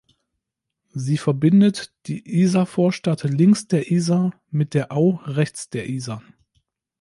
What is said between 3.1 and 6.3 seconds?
links der Isar mit der Au rechts der Isar.